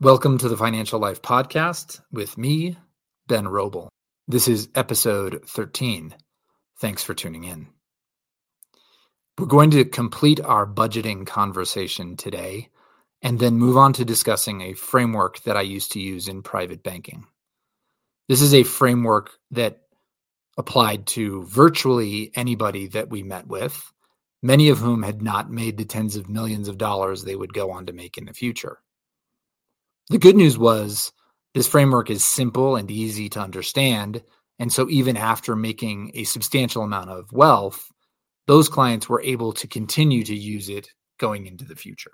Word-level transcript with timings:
Welcome 0.00 0.38
to 0.38 0.48
the 0.48 0.56
Financial 0.56 1.00
Life 1.00 1.22
Podcast 1.22 2.00
with 2.12 2.38
me, 2.38 2.76
Ben 3.26 3.46
Roble. 3.46 3.88
This 4.28 4.46
is 4.46 4.68
episode 4.76 5.42
13. 5.44 6.14
Thanks 6.78 7.02
for 7.02 7.14
tuning 7.14 7.42
in. 7.42 7.66
We're 9.36 9.46
going 9.46 9.72
to 9.72 9.84
complete 9.84 10.38
our 10.38 10.68
budgeting 10.68 11.26
conversation 11.26 12.16
today 12.16 12.68
and 13.22 13.40
then 13.40 13.58
move 13.58 13.76
on 13.76 13.92
to 13.94 14.04
discussing 14.04 14.60
a 14.60 14.74
framework 14.74 15.42
that 15.42 15.56
I 15.56 15.62
used 15.62 15.90
to 15.92 16.00
use 16.00 16.28
in 16.28 16.42
private 16.42 16.84
banking. 16.84 17.26
This 18.28 18.40
is 18.40 18.54
a 18.54 18.62
framework 18.62 19.32
that 19.50 19.80
applied 20.56 21.08
to 21.08 21.42
virtually 21.46 22.30
anybody 22.36 22.86
that 22.86 23.10
we 23.10 23.24
met 23.24 23.48
with, 23.48 23.92
many 24.44 24.68
of 24.68 24.78
whom 24.78 25.02
had 25.02 25.22
not 25.22 25.50
made 25.50 25.76
the 25.76 25.84
tens 25.84 26.14
of 26.14 26.28
millions 26.28 26.68
of 26.68 26.78
dollars 26.78 27.24
they 27.24 27.34
would 27.34 27.52
go 27.52 27.72
on 27.72 27.86
to 27.86 27.92
make 27.92 28.16
in 28.16 28.26
the 28.26 28.32
future. 28.32 28.78
The 30.10 30.18
good 30.18 30.36
news 30.36 30.56
was 30.56 31.12
this 31.54 31.68
framework 31.68 32.08
is 32.08 32.24
simple 32.24 32.76
and 32.76 32.90
easy 32.90 33.28
to 33.30 33.40
understand. 33.40 34.22
And 34.58 34.72
so, 34.72 34.88
even 34.88 35.16
after 35.16 35.54
making 35.54 36.12
a 36.14 36.24
substantial 36.24 36.82
amount 36.82 37.10
of 37.10 37.30
wealth, 37.30 37.90
those 38.46 38.68
clients 38.68 39.08
were 39.08 39.20
able 39.20 39.52
to 39.52 39.66
continue 39.66 40.24
to 40.24 40.34
use 40.34 40.70
it 40.70 40.88
going 41.18 41.46
into 41.46 41.64
the 41.64 41.76
future. 41.76 42.12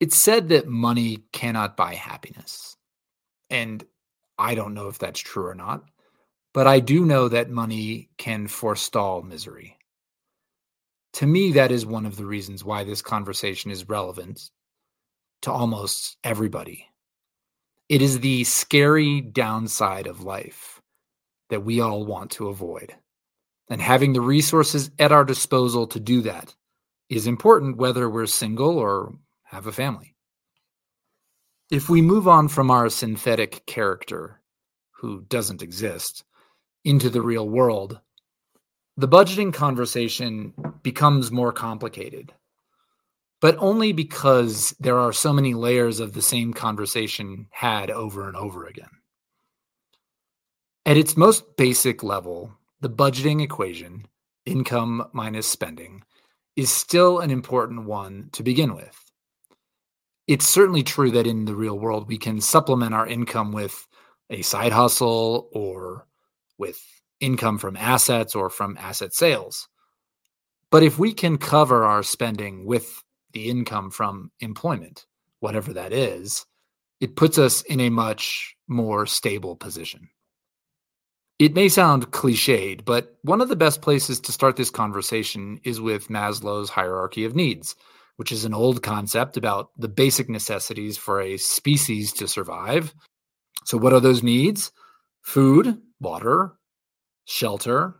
It's 0.00 0.16
said 0.16 0.50
that 0.50 0.68
money 0.68 1.24
cannot 1.32 1.76
buy 1.76 1.94
happiness. 1.94 2.76
And 3.48 3.84
I 4.38 4.54
don't 4.54 4.74
know 4.74 4.88
if 4.88 4.98
that's 4.98 5.20
true 5.20 5.46
or 5.46 5.54
not, 5.54 5.84
but 6.52 6.66
I 6.66 6.80
do 6.80 7.06
know 7.06 7.28
that 7.28 7.48
money 7.48 8.10
can 8.18 8.48
forestall 8.48 9.22
misery. 9.22 9.78
To 11.14 11.26
me, 11.26 11.52
that 11.52 11.72
is 11.72 11.86
one 11.86 12.04
of 12.04 12.16
the 12.16 12.26
reasons 12.26 12.64
why 12.64 12.84
this 12.84 13.00
conversation 13.00 13.70
is 13.70 13.88
relevant 13.88 14.50
to 15.42 15.52
almost 15.52 16.16
everybody. 16.24 16.88
It 17.88 18.00
is 18.00 18.20
the 18.20 18.44
scary 18.44 19.20
downside 19.20 20.06
of 20.06 20.22
life 20.22 20.80
that 21.50 21.64
we 21.64 21.80
all 21.80 22.06
want 22.06 22.30
to 22.32 22.48
avoid. 22.48 22.94
And 23.68 23.80
having 23.80 24.12
the 24.12 24.20
resources 24.20 24.90
at 24.98 25.12
our 25.12 25.24
disposal 25.24 25.86
to 25.88 26.00
do 26.00 26.22
that 26.22 26.54
is 27.08 27.26
important 27.26 27.76
whether 27.76 28.08
we're 28.08 28.26
single 28.26 28.78
or 28.78 29.14
have 29.44 29.66
a 29.66 29.72
family. 29.72 30.14
If 31.70 31.88
we 31.88 32.02
move 32.02 32.26
on 32.28 32.48
from 32.48 32.70
our 32.70 32.88
synthetic 32.88 33.66
character, 33.66 34.40
who 34.92 35.22
doesn't 35.22 35.62
exist, 35.62 36.24
into 36.84 37.10
the 37.10 37.22
real 37.22 37.48
world, 37.48 38.00
the 38.96 39.08
budgeting 39.08 39.52
conversation 39.52 40.52
becomes 40.82 41.30
more 41.30 41.52
complicated 41.52 42.32
but 43.42 43.56
only 43.58 43.92
because 43.92 44.72
there 44.78 45.00
are 45.00 45.12
so 45.12 45.32
many 45.32 45.52
layers 45.52 45.98
of 45.98 46.12
the 46.12 46.22
same 46.22 46.54
conversation 46.54 47.48
had 47.50 47.90
over 47.90 48.28
and 48.28 48.36
over 48.36 48.66
again. 48.66 48.88
At 50.86 50.96
its 50.96 51.16
most 51.16 51.56
basic 51.56 52.04
level, 52.04 52.52
the 52.80 52.88
budgeting 52.88 53.42
equation, 53.42 54.06
income 54.46 55.08
minus 55.12 55.48
spending, 55.48 56.04
is 56.54 56.70
still 56.70 57.18
an 57.18 57.32
important 57.32 57.84
one 57.84 58.30
to 58.32 58.44
begin 58.44 58.76
with. 58.76 58.96
It's 60.28 60.48
certainly 60.48 60.84
true 60.84 61.10
that 61.10 61.26
in 61.26 61.44
the 61.44 61.56
real 61.56 61.78
world, 61.78 62.06
we 62.06 62.18
can 62.18 62.40
supplement 62.40 62.94
our 62.94 63.08
income 63.08 63.50
with 63.50 63.88
a 64.30 64.42
side 64.42 64.72
hustle 64.72 65.48
or 65.52 66.06
with 66.58 66.80
income 67.18 67.58
from 67.58 67.76
assets 67.76 68.36
or 68.36 68.50
from 68.50 68.76
asset 68.78 69.12
sales. 69.14 69.66
But 70.70 70.84
if 70.84 70.96
we 70.96 71.12
can 71.12 71.38
cover 71.38 71.84
our 71.84 72.04
spending 72.04 72.64
with 72.64 73.02
the 73.32 73.48
income 73.48 73.90
from 73.90 74.30
employment, 74.40 75.06
whatever 75.40 75.72
that 75.72 75.92
is, 75.92 76.46
it 77.00 77.16
puts 77.16 77.38
us 77.38 77.62
in 77.62 77.80
a 77.80 77.90
much 77.90 78.56
more 78.68 79.06
stable 79.06 79.56
position. 79.56 80.08
It 81.38 81.54
may 81.54 81.68
sound 81.68 82.12
cliched, 82.12 82.84
but 82.84 83.16
one 83.22 83.40
of 83.40 83.48
the 83.48 83.56
best 83.56 83.82
places 83.82 84.20
to 84.20 84.32
start 84.32 84.54
this 84.54 84.70
conversation 84.70 85.60
is 85.64 85.80
with 85.80 86.08
Maslow's 86.08 86.70
hierarchy 86.70 87.24
of 87.24 87.34
needs, 87.34 87.74
which 88.16 88.30
is 88.30 88.44
an 88.44 88.54
old 88.54 88.82
concept 88.82 89.36
about 89.36 89.70
the 89.76 89.88
basic 89.88 90.28
necessities 90.28 90.96
for 90.96 91.20
a 91.20 91.38
species 91.38 92.12
to 92.12 92.28
survive. 92.28 92.94
So, 93.64 93.76
what 93.76 93.92
are 93.92 93.98
those 93.98 94.22
needs? 94.22 94.70
Food, 95.22 95.80
water, 96.00 96.52
shelter, 97.24 97.96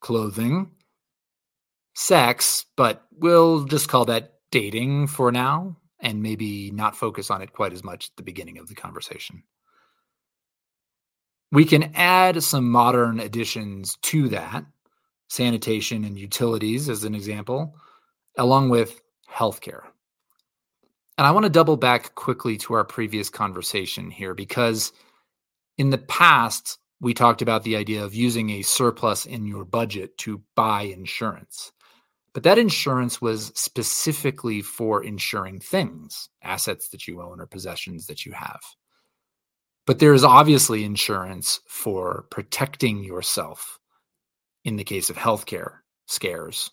clothing, 0.00 0.70
sex, 1.94 2.64
but 2.76 3.04
we'll 3.12 3.64
just 3.64 3.88
call 3.88 4.06
that 4.06 4.39
dating 4.50 5.06
for 5.06 5.30
now 5.30 5.76
and 6.00 6.22
maybe 6.22 6.70
not 6.70 6.96
focus 6.96 7.30
on 7.30 7.42
it 7.42 7.52
quite 7.52 7.72
as 7.72 7.84
much 7.84 8.08
at 8.08 8.16
the 8.16 8.22
beginning 8.22 8.58
of 8.58 8.68
the 8.68 8.74
conversation. 8.74 9.42
We 11.52 11.64
can 11.64 11.92
add 11.94 12.42
some 12.42 12.70
modern 12.70 13.20
additions 13.20 13.96
to 14.02 14.28
that, 14.28 14.64
sanitation 15.28 16.04
and 16.04 16.18
utilities 16.18 16.88
as 16.88 17.04
an 17.04 17.14
example, 17.14 17.74
along 18.38 18.70
with 18.70 19.00
healthcare. 19.28 19.82
And 21.18 21.26
I 21.26 21.32
want 21.32 21.44
to 21.44 21.50
double 21.50 21.76
back 21.76 22.14
quickly 22.14 22.56
to 22.58 22.74
our 22.74 22.84
previous 22.84 23.28
conversation 23.28 24.10
here 24.10 24.34
because 24.34 24.92
in 25.76 25.90
the 25.90 25.98
past, 25.98 26.78
we 27.00 27.14
talked 27.14 27.42
about 27.42 27.62
the 27.62 27.76
idea 27.76 28.04
of 28.04 28.14
using 28.14 28.50
a 28.50 28.62
surplus 28.62 29.26
in 29.26 29.46
your 29.46 29.64
budget 29.64 30.16
to 30.18 30.42
buy 30.54 30.82
insurance. 30.82 31.72
But 32.32 32.44
that 32.44 32.58
insurance 32.58 33.20
was 33.20 33.52
specifically 33.54 34.62
for 34.62 35.02
insuring 35.02 35.58
things, 35.58 36.28
assets 36.42 36.88
that 36.90 37.08
you 37.08 37.20
own 37.20 37.40
or 37.40 37.46
possessions 37.46 38.06
that 38.06 38.24
you 38.24 38.32
have. 38.32 38.60
But 39.86 39.98
there 39.98 40.14
is 40.14 40.22
obviously 40.22 40.84
insurance 40.84 41.60
for 41.66 42.26
protecting 42.30 43.02
yourself 43.02 43.80
in 44.64 44.76
the 44.76 44.84
case 44.84 45.10
of 45.10 45.16
healthcare 45.16 45.78
scares 46.06 46.70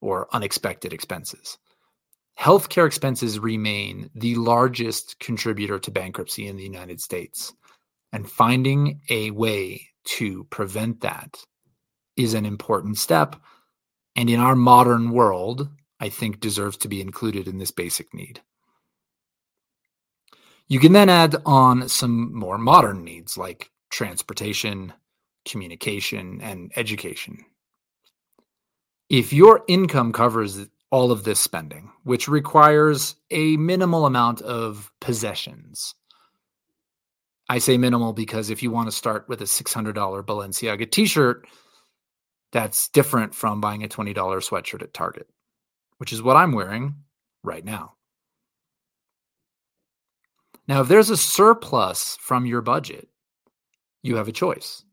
or 0.00 0.28
unexpected 0.32 0.92
expenses. 0.92 1.58
Healthcare 2.38 2.86
expenses 2.86 3.38
remain 3.38 4.10
the 4.14 4.34
largest 4.36 5.18
contributor 5.18 5.78
to 5.80 5.90
bankruptcy 5.90 6.46
in 6.46 6.56
the 6.56 6.62
United 6.62 7.00
States. 7.00 7.52
And 8.12 8.30
finding 8.30 9.00
a 9.08 9.30
way 9.30 9.88
to 10.04 10.44
prevent 10.44 11.00
that 11.00 11.36
is 12.16 12.34
an 12.34 12.44
important 12.44 12.98
step 12.98 13.36
and 14.16 14.28
in 14.28 14.40
our 14.40 14.56
modern 14.56 15.10
world, 15.10 15.68
I 16.00 16.08
think 16.08 16.40
deserves 16.40 16.76
to 16.78 16.88
be 16.88 17.00
included 17.00 17.48
in 17.48 17.58
this 17.58 17.70
basic 17.70 18.12
need. 18.12 18.40
You 20.68 20.80
can 20.80 20.92
then 20.92 21.08
add 21.08 21.36
on 21.44 21.88
some 21.88 22.34
more 22.34 22.58
modern 22.58 23.04
needs 23.04 23.36
like 23.36 23.70
transportation, 23.90 24.92
communication, 25.44 26.40
and 26.40 26.72
education. 26.76 27.44
If 29.08 29.32
your 29.32 29.62
income 29.68 30.12
covers 30.12 30.66
all 30.90 31.12
of 31.12 31.24
this 31.24 31.40
spending, 31.40 31.90
which 32.04 32.28
requires 32.28 33.16
a 33.30 33.56
minimal 33.56 34.06
amount 34.06 34.40
of 34.40 34.90
possessions, 35.00 35.94
I 37.48 37.58
say 37.58 37.76
minimal 37.76 38.12
because 38.12 38.48
if 38.48 38.62
you 38.62 38.70
want 38.70 38.88
to 38.88 38.96
start 38.96 39.28
with 39.28 39.42
a 39.42 39.44
$600 39.44 39.92
Balenciaga 39.94 40.90
t 40.90 41.06
shirt, 41.06 41.46
that's 42.52 42.88
different 42.88 43.34
from 43.34 43.60
buying 43.60 43.82
a 43.82 43.88
$20 43.88 44.14
sweatshirt 44.14 44.82
at 44.82 44.94
Target, 44.94 45.28
which 45.98 46.12
is 46.12 46.22
what 46.22 46.36
I'm 46.36 46.52
wearing 46.52 46.94
right 47.42 47.64
now. 47.64 47.94
Now, 50.68 50.82
if 50.82 50.88
there's 50.88 51.10
a 51.10 51.16
surplus 51.16 52.16
from 52.20 52.46
your 52.46 52.60
budget, 52.60 53.08
you 54.02 54.16
have 54.16 54.28
a 54.28 54.32
choice. 54.32 54.84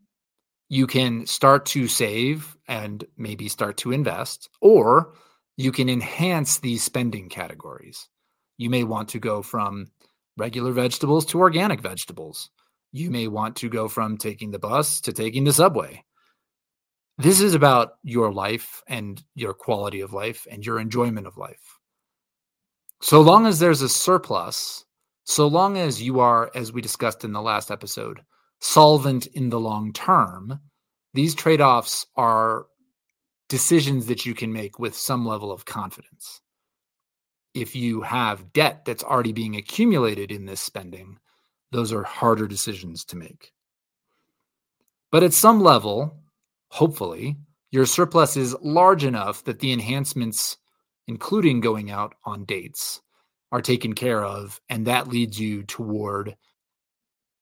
You 0.70 0.88
can 0.88 1.26
start 1.26 1.66
to 1.68 1.88
save 1.88 2.58
and 2.68 3.06
maybe 3.18 3.50
start 3.50 3.78
to 3.78 3.92
invest, 3.92 4.50
or 4.62 5.14
you 5.58 5.72
can 5.72 5.90
enhance 5.90 6.60
these 6.60 6.84
spending 6.84 7.28
categories. 7.28 8.08
You 8.58 8.70
may 8.70 8.84
want 8.84 9.10
to 9.10 9.20
go 9.20 9.42
from 9.42 9.92
regular 10.38 10.72
vegetables 10.72 11.26
to 11.28 11.40
organic 11.40 11.82
vegetables. 11.82 12.50
You 12.92 13.12
may 13.12 13.28
want 13.28 13.56
to 13.58 13.70
go 13.70 13.88
from 13.88 14.18
taking 14.18 14.52
the 14.52 14.60
bus 14.60 15.02
to 15.02 15.14
taking 15.14 15.44
the 15.44 15.54
subway. 15.54 16.04
This 17.20 17.42
is 17.42 17.54
about 17.54 17.96
your 18.02 18.32
life 18.32 18.82
and 18.88 19.22
your 19.36 19.54
quality 19.54 20.00
of 20.00 20.14
life 20.14 20.48
and 20.50 20.66
your 20.66 20.80
enjoyment 20.80 21.28
of 21.28 21.36
life. 21.36 21.78
So 23.02 23.20
long 23.20 23.46
as 23.46 23.60
there's 23.60 23.82
a 23.82 23.90
surplus, 23.90 24.86
so 25.26 25.46
long 25.46 25.78
as 25.78 26.02
you 26.02 26.22
are, 26.22 26.50
as 26.56 26.72
we 26.72 26.82
discussed 26.82 27.26
in 27.26 27.34
the 27.34 27.42
last 27.42 27.72
episode, 27.72 28.22
solvent 28.62 29.28
in 29.28 29.50
the 29.50 29.60
long 29.60 29.92
term, 29.92 30.62
these 31.14 31.36
trade 31.36 31.60
offs 31.60 32.06
are 32.16 32.68
decisions 33.50 34.06
that 34.06 34.26
you 34.26 34.34
can 34.34 34.54
make 34.54 34.80
with 34.80 34.96
some 34.96 35.26
level 35.26 35.52
of 35.52 35.66
confidence. 35.66 36.40
If 37.54 37.76
you 37.76 38.00
have 38.00 38.54
debt 38.54 38.86
that's 38.86 39.04
already 39.04 39.34
being 39.34 39.58
accumulated 39.58 40.32
in 40.32 40.46
this 40.46 40.62
spending, 40.62 41.20
those 41.74 41.92
are 41.92 42.04
harder 42.04 42.48
decisions 42.48 43.04
to 43.06 43.18
make. 43.18 43.52
But 45.12 45.24
at 45.24 45.34
some 45.34 45.60
level, 45.60 46.16
hopefully, 46.70 47.38
your 47.72 47.86
surplus 47.86 48.36
is 48.36 48.56
large 48.62 49.04
enough 49.04 49.44
that 49.44 49.60
the 49.60 49.72
enhancements, 49.72 50.58
including 51.08 51.60
going 51.60 51.92
out 51.92 52.16
on 52.26 52.46
dates, 52.46 53.02
are 53.52 53.62
taken 53.62 53.94
care 53.94 54.24
of. 54.24 54.60
And 54.70 54.88
that 54.88 55.08
leads 55.08 55.40
you 55.40 55.64
toward 55.64 56.36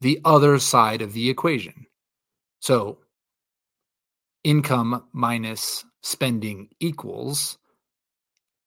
the 0.02 0.20
other 0.26 0.60
side 0.60 1.02
of 1.02 1.14
the 1.14 1.30
equation. 1.30 1.86
So, 2.60 3.00
income 4.44 5.04
minus 5.14 5.86
spending 6.02 6.70
equals 6.80 7.58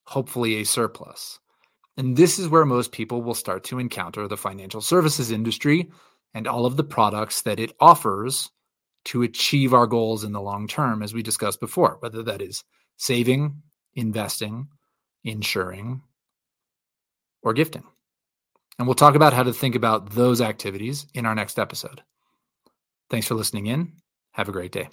hopefully 0.04 0.56
a 0.56 0.64
surplus. 0.64 1.38
And 1.96 2.16
this 2.16 2.38
is 2.38 2.48
where 2.48 2.64
most 2.64 2.92
people 2.92 3.22
will 3.22 3.34
start 3.34 3.64
to 3.64 3.78
encounter 3.78 4.26
the 4.26 4.36
financial 4.36 4.80
services 4.80 5.30
industry 5.30 5.90
and 6.34 6.46
all 6.46 6.66
of 6.66 6.76
the 6.76 6.84
products 6.84 7.42
that 7.42 7.60
it 7.60 7.72
offers 7.80 8.50
to 9.06 9.22
achieve 9.22 9.72
our 9.74 9.86
goals 9.86 10.24
in 10.24 10.32
the 10.32 10.40
long 10.40 10.68
term, 10.68 11.02
as 11.02 11.14
we 11.14 11.22
discussed 11.22 11.60
before, 11.60 11.96
whether 12.00 12.22
that 12.22 12.42
is 12.42 12.64
saving, 12.96 13.62
investing, 13.94 14.68
insuring, 15.24 16.02
or 17.42 17.52
gifting. 17.52 17.84
And 18.78 18.86
we'll 18.86 18.94
talk 18.94 19.14
about 19.14 19.32
how 19.32 19.42
to 19.42 19.52
think 19.52 19.74
about 19.74 20.10
those 20.10 20.40
activities 20.40 21.06
in 21.14 21.26
our 21.26 21.34
next 21.34 21.58
episode. 21.58 22.02
Thanks 23.10 23.26
for 23.26 23.34
listening 23.34 23.66
in. 23.66 23.92
Have 24.32 24.48
a 24.48 24.52
great 24.52 24.72
day. 24.72 24.88